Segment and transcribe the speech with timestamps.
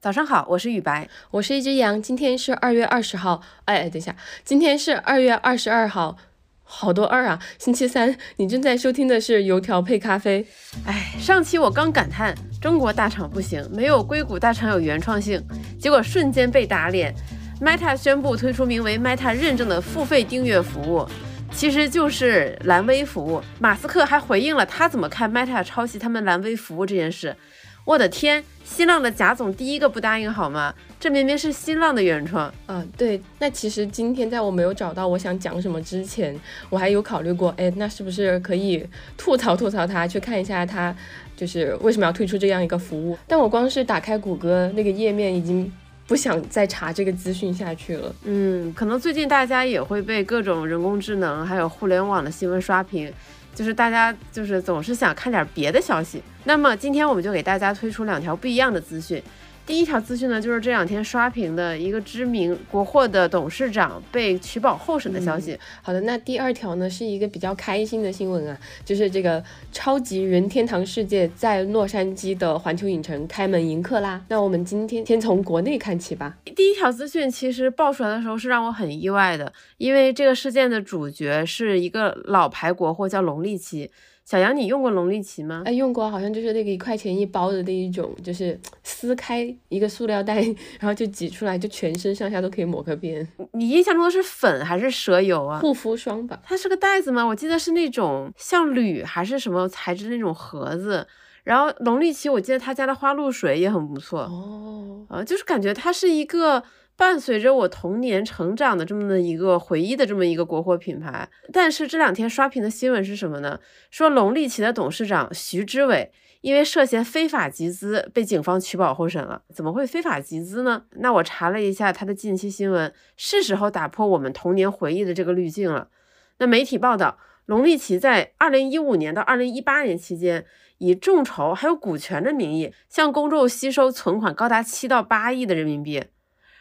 [0.00, 2.00] 早上好，我是雨白，我是一只羊。
[2.00, 6.16] 今天是二月二十号，哎，等一下，今天是二月二十二号，
[6.64, 7.38] 好多二啊！
[7.58, 10.46] 星期三，你正在收听的是油条配咖啡。
[10.86, 15.38] 哎，上期我刚感叹中国大厂不行，没有硅谷大厂有原创性，
[15.78, 17.14] 结果瞬间被打脸。
[17.60, 21.06] Meta 宣布推出名为 Meta 认证的付费订阅服务，
[21.52, 23.42] 其实就是蓝 V 服务。
[23.58, 27.36] 马斯克还回应了他怎么看 Meta 抄袭他们蓝 V 服务这件事。
[27.84, 30.72] 我的天，新浪的贾总第一个不答应好吗？
[31.00, 32.52] 这明明是新浪的原创。
[32.66, 33.20] 啊，对。
[33.38, 40.94] 那其实今天在我没有找到我想讲什么之前，我还有考虑过，哎，那是不是可以吐槽吐槽他，去看一下他
[41.36, 43.16] 就是为什么要推出这样一个服务？
[43.26, 45.70] 但我光是打开谷歌那个页面，已经
[46.10, 48.12] 不想再查这个资讯下去了。
[48.24, 53.12] 嗯，可能最近大家也会被各种人工智能还有互联网的新闻刷屏。
[53.54, 59.22] 就是大家就是总是想看点别的消息，那么今天我们就给大家推出两条不一样的资讯。
[59.66, 65.56] 第一条资讯呢，就是这两天刷屏的一个知名国货的董事长被取保候审的消息。
[65.80, 74.20] 好的，那第二条呢，是一个比较开心的新闻啊，就是这个超级任天堂世界在洛杉矶的环球影城开门迎客啦。
[74.28, 76.36] 那我们今天先从国内看起吧。
[76.56, 83.88] 第一条资讯其实爆出来的时候是让我很意外的，因为这个事件的主角是一个老牌国货，叫龙力奇。
[84.30, 85.64] 小杨，你用过龙力奇吗？
[85.66, 90.36] 哎，用过，好像就是那个一块钱一包的那一种，就是撕开一个塑料袋，
[90.78, 93.26] 然后就挤出来，就全身上下都可以抹个遍。
[93.54, 95.58] 你印象中的是粉还是蛇油啊？
[95.58, 96.40] 护肤霜吧。
[96.44, 97.26] 它是个袋子吗？
[97.26, 101.04] 我记得是那种像铝还是什么材质那种盒子。
[101.42, 105.04] 然后龙力奇，我记得他家的花露水也很不错哦。
[105.08, 106.62] 呃，就是感觉它是一个。
[107.00, 113.58] 伴随着我童年成长的这么的一个回忆的这么一个国货品牌，但是这两天刷屏的新闻是什么呢？
[113.90, 119.40] 说龙力奇的董事长徐之伟因为涉嫌非法集资被警方取保候审了。
[119.48, 120.82] 怎么会非法集资呢？
[120.96, 125.88] 那我查了一下他的近期新闻，是时候打破我们童年回忆的这个滤镜了。
[126.36, 130.44] 那媒体报道，龙力奇在二零一五年到二零一八年期间，
[130.76, 136.04] 以众筹还有股权的名义，向公众吸收存款高达七到八亿的人民币。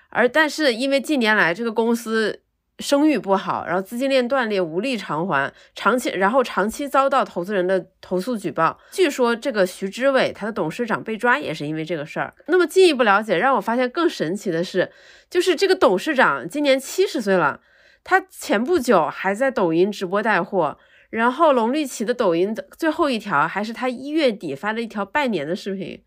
[0.10, 2.42] 而但是因为近年来这个公司
[2.80, 8.80] 声誉不好，然后资金链断裂，无力偿还，长期然后长期遭到投资人的投诉举报。
[8.90, 12.34] 据说这个徐之伟他的董事长被抓也是因为这个事儿。
[12.48, 14.92] 那么进一步了解，让我发现更神奇的是，
[15.30, 17.60] 就是这个董事长今年七十岁了，
[18.04, 20.78] 他前不久还在抖音直播带货，
[21.10, 26.02] 然后龙力奇的抖音的最后一条还是他一月底发的一条拜年的视频。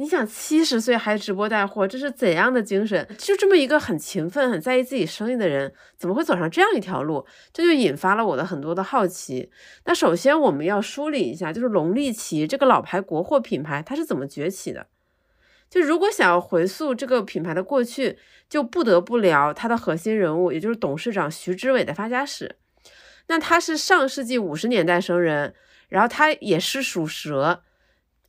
[0.00, 3.04] 你想七十岁还直播带货，这是怎样的精神？
[3.18, 7.26] 就这么一个很勤奋、很在意自己生意的人，怎么会走上这样一条路？
[7.52, 9.50] 这就引发了我的很多的好奇。
[9.86, 14.86] 那首先我们要梳理一下，就是龙力奇这个老牌国货品牌，它是怎么崛起的？
[15.68, 22.54] 就如果想要回溯这个品牌的过去，就不得不聊它的核心人物，也就是董事长徐之伟的发家史。
[23.26, 25.54] 那他是上世纪五十年代生人，
[25.88, 27.64] 然后他也是属蛇。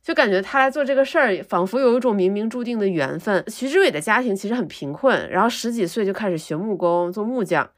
[0.02, 3.44] 就感觉他来做这个事儿，仿佛有一种冥冥注定的缘分。
[3.48, 7.70] 徐志伟的家庭其实很贫困，然后十几岁就开始学木工，做木匠。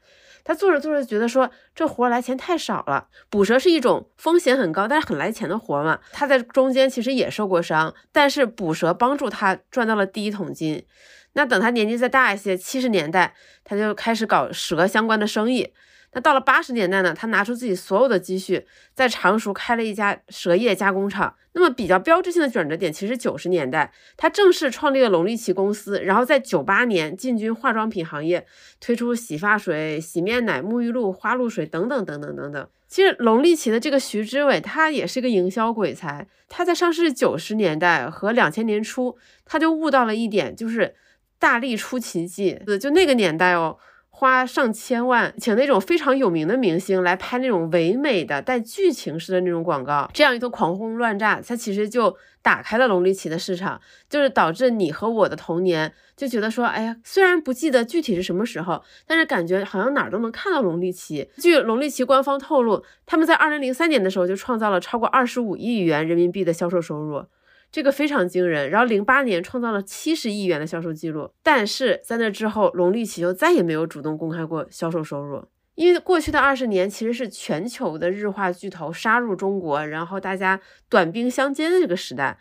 [0.45, 5.99] 他做着做着觉得说这活来钱太少了，捕蛇是一种风险很高但是很来钱的活嘛。
[6.11, 10.85] 他在中间其实也受过伤，但是捕蛇帮助他赚到了第一桶金。
[11.33, 15.73] 那等他年纪再大一些，七十年代他就开始搞蛇相关的生意。
[16.13, 21.35] 那到了八十年代呢，他拿出自己所有的积蓄，在常熟开了一家蛇业加工厂。
[21.55, 28.45] 那么比较标志性的转折点，其实九十年代，他正式创立了龙力奇公司，然后在九八年进军化妆品行业，
[28.79, 32.67] 推出洗发水、洗面奶、沐浴露、花露水等等等等等等。
[32.87, 36.27] 其实龙力奇的这个徐之伟，他也是个营销鬼才。
[36.49, 40.95] 他在上市九十年代和两千年初，他就悟到了一点，就是
[41.37, 42.59] 大力出奇迹。
[42.79, 43.77] 就那个年代哦。
[44.23, 61.29] 花上千万请那种非常有名的明星来拍那种唯美的带剧情式的那种广告，这样一通狂轰乱炸，它其实就打开了龙力奇的市场，就是导致你和我的童年就觉得说，哎呀，虽然不记得具体是什么时候，但是感觉好像哪儿都能看到龙力奇。
[61.39, 67.25] 据龙力奇官方透露，他们在二零零三年的时候就创造了超过二十五亿元人民币的销售收入。
[67.73, 75.43] 这个非常惊人，然后零八年创造了七十亿元的销售记录，但是在那之后，龙力奇就再也没有主动公开过销售收入，
[75.73, 82.37] 因为过去的二十年其实是全球的日化巨头杀入中国，然后大家短兵相接的这个时代，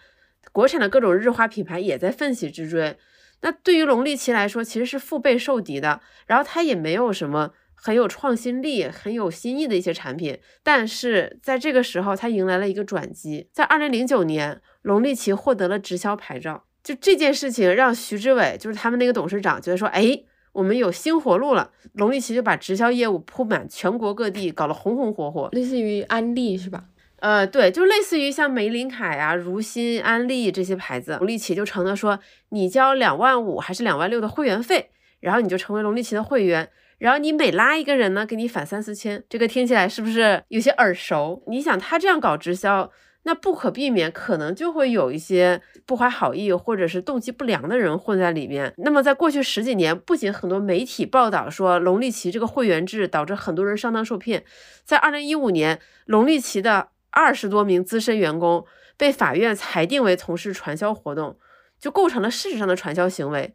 [0.52, 2.98] 国产的各种日化品牌也在奋起直追，
[3.40, 7.54] 那对于龙力奇来说其实是腹背受敌的，然后它也没有什么。
[7.84, 13.48] 很有创新力、很有新意的一些产品，但是在这个时候，它迎来了一个转机。
[13.52, 16.64] 在二零零九年，龙力奇获得了直销牌照。
[16.82, 20.18] 就这件事情让徐志伟，就是他们那个董事长觉得说，哎，
[20.52, 21.70] 我们有新活路了。
[21.92, 26.84] 龙力奇就把直销业务铺满全国各地，搞得红红火火，类似于安利是吧？
[27.20, 32.18] 呃，对，就类似于像玫琳凯啊、如新、安利这些牌子，龙力奇就成了说，
[32.48, 34.90] 你交两万五还是两万六的会员费，
[35.20, 36.68] 然后你就成为龙力奇的会员，
[36.98, 41.44] 然后你每拉一个人呢，给你返三四千，这个听起来是不是有些耳熟？
[41.46, 42.90] 你想他这样搞直销？
[43.24, 48.74] 那不可避免，可能就会有一些不怀好意或者是动机不良的人混在里面。
[48.78, 54.44] 那么，在过去十几年，不仅很多媒体报道说龙力奇这个会员制导致很多人上当受骗，
[54.84, 58.66] 在二零一五年，龙力奇的二十多名资深员工
[58.96, 61.38] 被法院裁定为从事传销活动，
[61.78, 63.54] 就构成了事实上的传销行为。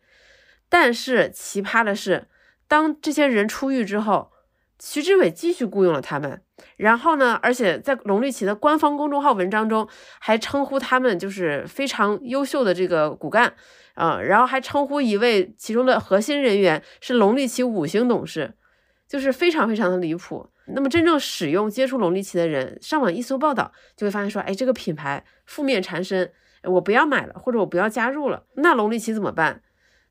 [0.70, 2.28] 但是奇葩的是，
[2.68, 4.32] 当这些人出狱之后，
[4.80, 6.42] 徐志伟继续雇佣了他们。
[6.78, 7.40] 然后呢？
[7.42, 9.88] 而且在龙力奇的官方公众号文章中，
[10.20, 13.54] 还称呼他们就是非常优秀的这个骨干，
[13.94, 18.56] 啊，然后还称呼一位其中的核心人员是龙力奇五星董事，
[19.08, 20.50] 就是非常非常的离谱。
[20.68, 26.32] 那么真正使用接触龙力奇的人，上网一搜报道，就会发现说，哎，这个品牌负面缠身，
[26.64, 28.44] 我不要买了，或者我不要加入了。
[28.56, 29.62] 那龙力奇怎么办？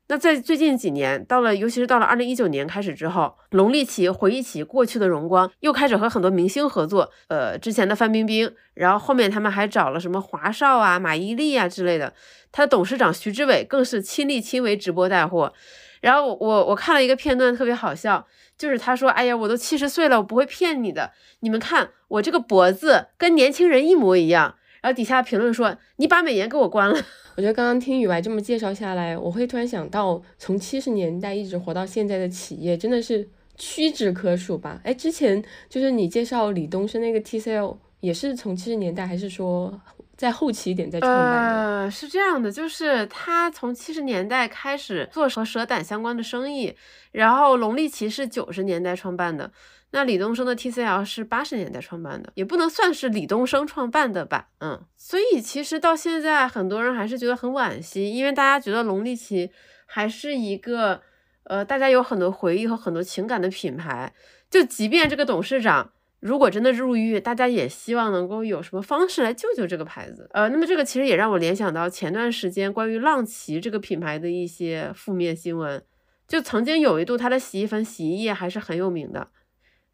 [0.09, 7.11] 那在最近几年，到了尤其是到了二零一九年开始之后，龙力奇回忆起过去的荣光，又开始和很多明星合作。
[7.27, 12.13] 呃，之前的范冰冰，然后后面他们还找了什么华少啊、马伊琍啊之类的。
[12.53, 15.53] 他的董事长徐志伟更是亲力亲为直播带货。
[15.99, 18.25] 然后我我看了一个片段，特别好笑，
[18.57, 21.11] 就是他说：“哎呀，我都七十岁了，我不会骗你的。
[21.41, 26.95] 你们看我这个脖子跟年轻人一模一样。”然后底下评论说：“你把美颜给我关了。”
[27.35, 34.81] 我觉得刚刚听雨白这么介绍下来，我会突然想到，从七十年代一直活到现在的企业真的是屈指可数吧？
[34.83, 39.79] 哎，之前就是你介绍李东升那个 TCL，也是从七十年代，还是说
[40.17, 41.61] 在后期一点再创办的？
[41.83, 46.75] 呃，是这样的，就是他从七十年代开始做和蛇胆相关的生意，
[47.11, 49.51] 然后龙力奇是九十年代创办的。
[49.91, 59.49] 那李东升的 TCL 是八十年代创办的，也不能算是李东升创办的吧，嗯，所以其实到现在很多人还是觉得很惋惜，因为大家觉得龙力奇
[59.85, 61.01] 还是一个，
[61.43, 64.13] 呃，大家有很多回忆和很多情感的品牌，
[64.51, 75.83] 就即便这个董事长如果真的入狱，大家也希望能够有什么方式来救救这个牌子，呃，那么这个其实也让我联想到前段时间关于浪奇这个品牌的一些负面新闻，
[76.27, 79.27] 就曾经有一度它的洗衣粉、洗衣液还是很有名的。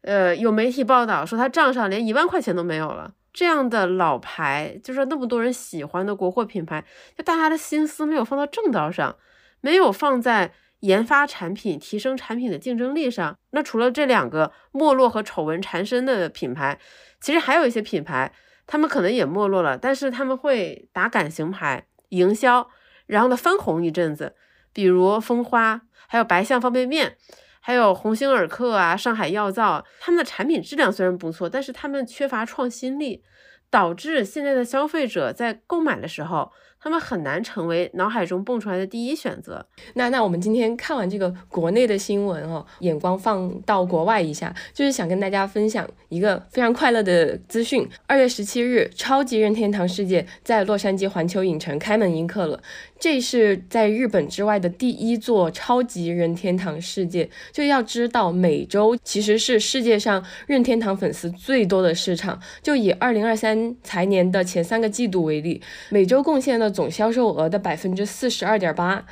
[0.00, 3.14] 呃，有媒体报道说他账上连一万块钱都没有了。
[3.32, 6.84] 这样的老牌，就是那么多人喜欢的国货品牌，
[7.16, 9.16] 就大家的心思没有放到正道上，
[9.60, 10.52] 没有放在
[10.84, 13.34] 研发产品、提升产品的竞争力上。
[13.52, 16.78] 那除了这两个没落和丑闻缠身的品牌，
[17.20, 18.30] 其实还有一些品牌，
[18.66, 22.68] 他们可能也没落了，但是他们会打感情牌营销，
[23.06, 24.34] 然后呢翻红一阵子，
[24.74, 27.16] 比如蜂花，还有白象方便面。
[27.66, 33.24] 还有鸿星尔克啊，上海药皂，他们的产品质量虽然不错，但是他们缺乏创新力，
[33.70, 36.52] 导致现在的消费者在购买的时候。
[36.84, 39.64] 他们很难成为脑海中蹦出来的第一选择。
[39.94, 47.88] 那那我们今天看完这个国内的新闻哦，眼光放到国外一下，就是想跟大家分享一个非常快乐的资讯。
[48.06, 52.62] 二月十七日，超级任天堂世界在洛杉矶环球影城开门迎客了。
[53.04, 57.28] 这是在日本之外的第一座超级任天堂世界。
[57.52, 62.40] 就要知道，美洲其实是世界上任天堂粉丝最多的市场。
[62.62, 66.70] 就以二零二三财年的前三个季度为例，美洲贡献了。
[66.70, 69.04] 总销售额的百分之四十二点八，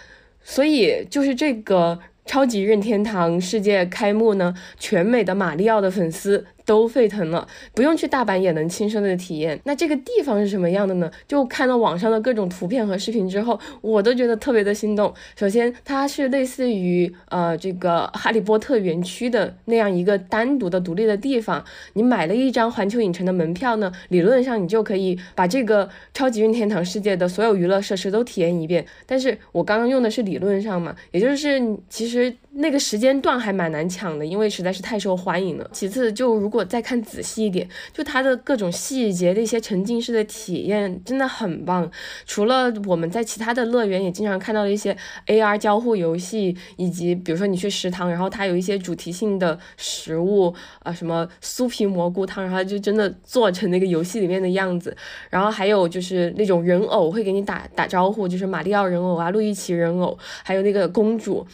[0.42, 6.46] 所以就是这个超级任天堂世界开幕呢，全美的马里奥的粉丝。
[6.64, 9.58] 都沸腾了，不用去大阪也能亲身的体验。
[9.64, 11.10] 那这个地方是什么样的呢？
[11.26, 15.12] 就看到网上的各种图片和视频之后，我都觉得特别的心动。
[15.36, 21.64] 首先，它是类似于呃这个哈利波特园区的那样一个单独的独立的地方。
[21.94, 28.84] 你买了一张环球影城的门票呢，理论上你就可以把这个超级任天堂世界的所有娱乐设施都体验一遍。
[29.06, 35.70] 但是我刚刚用的是理论上嘛，也就是其实那个时间段还蛮难抢的，因为实在是太受欢迎了。
[35.72, 41.90] 其次，就如果再看仔细一点，就它的各种细节的一些沉浸式的体验真的很棒。
[42.26, 44.94] 除了我们在其他的乐园也经常看到的一些
[45.26, 54.94] AR 交互游戏，以及比如说你去食堂，然后它有一些主题性的食物啊，什么酥皮蘑菇汤，然后就真的做成那个游戏里面的样子。
[55.30, 61.46] 然后还有就是那种人偶会给你打打招呼，就是马里奥人偶啊、路易奇人偶，还有那个公主。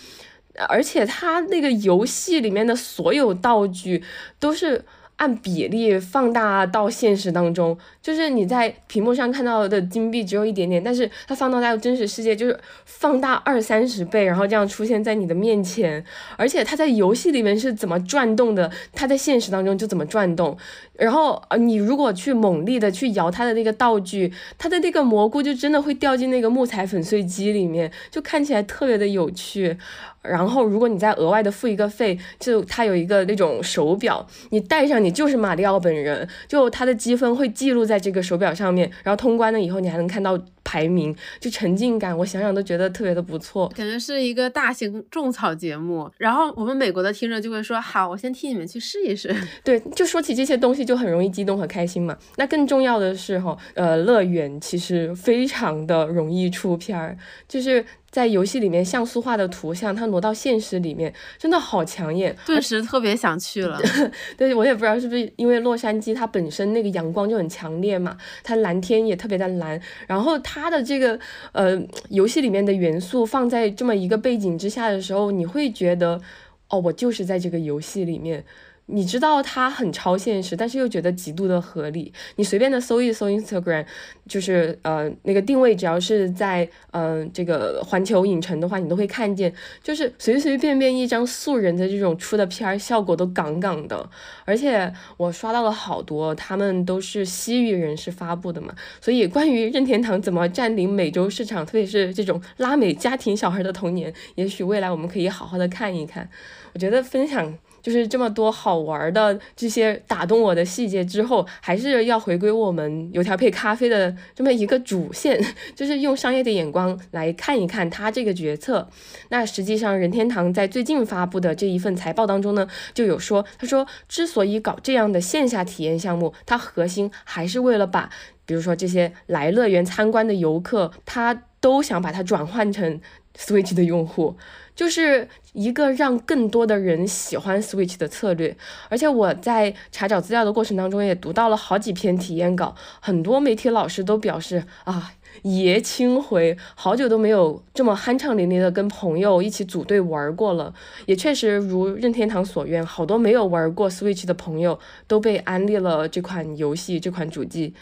[0.68, 4.02] 而且他那个游戏里面的所有道具
[4.38, 4.84] 都是
[5.16, 16.02] 按比例放大到现实当中，就是你在屏幕上看到的金币只有一点点，但是它放到在真实世界就是放大二三十倍，然后这样出现在你的面前，
[16.38, 20.56] 而且它在游戏里面是怎么转动的，它在现实当中就怎么转动。
[20.94, 29.76] 然后呃，你如果去猛力的去摇它的那个道具，它的那个蘑菇就真的会掉进那个木材粉碎机里面，就看起来特别的有趣。
[30.22, 38.90] 然后，如果你再额外的付一个费，就它有一个那种手表，你戴上你就是马里奥本人，就它的积分会记录在这个手表上面。
[39.02, 46.10] 然后通关了以后，你还能看到排名，就沉浸感，我想想都觉得特别的不错，感觉是一个大型种草节目。
[46.18, 49.34] 然后我们美国的听众就会说：“好，我先替你们去试一试。
[49.64, 52.14] ”对，就说起这些东西就很容易激动和开心嘛。
[52.36, 57.16] 那更重要的是哈，呃，乐园其实非常的容易出片儿，
[57.48, 57.82] 就是。
[58.10, 63.78] 在游戏里面像素化的图像，它挪到现实里面真的好抢眼，顿时特别想去了。
[64.34, 71.18] 对，我也不知道是不是因为洛杉矶它本身那个阳光就很强烈嘛，它蓝天也特别的蓝，然后它他的这个
[71.52, 76.20] 呃游戏里面的元素放在这么一个背景之下的时候，你会觉得
[76.68, 78.44] 哦，我就是在这个游戏里面。
[78.90, 82.10] 你知道它很超现实，但是又觉得极度的合理。
[82.36, 83.84] 你随便的搜一搜 Instagram，
[84.26, 89.52] 就是呃那个定位，只要是在嗯这个环球影城的话，你都会看见，
[89.82, 94.08] 就是随随便便一张素人的这种出的片儿，效果都杠杠的。
[94.46, 106.30] 而且我刷到了好多，他们都是西域人士发布的嘛，所以关于任天堂怎么占领美洲市场，特别是这种拉美家庭小孩的童年，也许未来我们可以好好的看一看。
[106.72, 107.58] 我觉得分享。
[107.82, 115.40] 就是这么多好玩的这些打动我的细节之后，还是要回归我们油条配咖啡的这么一个主线，
[115.74, 118.88] 就是用商业的眼光来看一看他这个决策。
[119.28, 128.10] 那实际上，任天堂在最近发布的这一份财报当中呢，就有说，他说之所以搞这样的线下体验项目，它核心还是为了把，
[128.44, 133.00] 比如说这些来乐园参观的游客，他都想把它转换成
[133.36, 134.36] Switch 的用户。
[134.78, 138.56] 就是一个让更多的人喜欢 Switch 的策略，
[138.88, 145.10] 而且我在查找资料的过程当中也读到了好几篇体验稿，很多媒体老师都表示啊，
[145.42, 150.72] 爷青回，好久都没有这么酣畅淋漓的跟朋友一起组队玩过了。
[151.06, 157.74] 也确实如任天堂所愿，好多没有玩过 Switch 的朋友都被安利了这款游戏这款主机。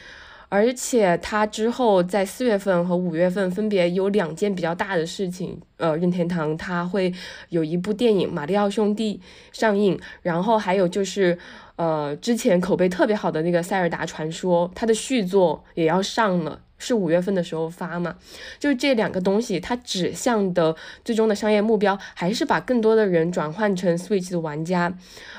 [0.49, 7.13] 而且他之后在四月份和五月份分别有两件比较大的事情，呃，任天堂它会
[7.49, 9.21] 有一部电影《马里奥兄弟》
[9.59, 11.37] 上映，然后还有就是，
[11.75, 18.15] 呃，之前口碑特别好的那个《塞尔达传说》，它的续作也要上了，是五月份的时候发嘛？
[18.61, 24.97] 就这两个东西，它指向的最终的商业目标还是把更多的人转换成 Switch 的玩家。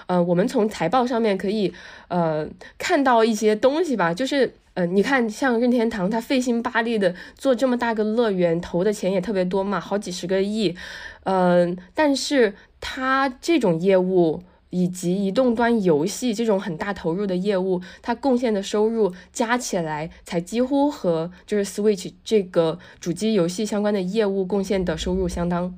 [0.07, 1.73] 呃，我们从财报上面可以
[2.09, 2.47] 呃
[2.77, 4.53] 看到一些东西吧，就是。
[4.77, 10.75] 呃，你看，像任天堂，他费心巴力的做这么大个乐园，投的钱也特别多嘛，好几十个亿。
[11.23, 25.75] 嗯，但是他这种业务以及移动端游戏这种很大投入的业务，它贡献的收入加起来，才几乎和就是 Switch 这个主机游戏相关的业务贡献的收入相当。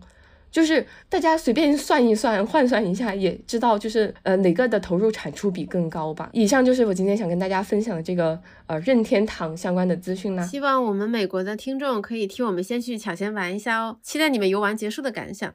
[0.51, 6.29] 就是大家随便算一算，换算一下，也知道就是呃哪个的投入产出比更高吧。
[6.33, 10.45] 以上就是我今天想跟大家分享的这个呃任天堂相关的资讯啦。
[10.45, 15.53] 希望我们美国的听众可以替我们先去抢先玩一下哦，期待你们游玩结束的感想。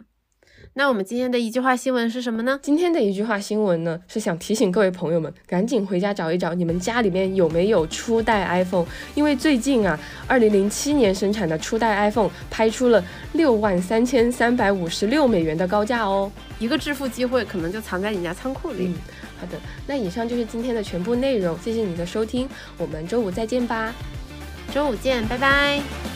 [0.76, 2.58] 那我们今天的一句话新闻是什么呢？
[2.60, 13.02] 今天的一句话新闻呢，是想提醒各位朋友们，赶紧回家找一找你们家里面有没有初代 iPhone，因为最近啊，二零零七年生产的初代 iPhone 拍出了
[13.34, 16.28] 六万三千三百五十六美元的高价哦，
[16.58, 18.86] 一个致富机会可能就藏在你家仓库里。
[18.88, 18.94] 嗯，
[19.40, 23.94] 好的，那以上就是今天的全部内容，谢谢你的收听，我们周五再见吧，
[24.74, 26.13] 周五见，拜拜。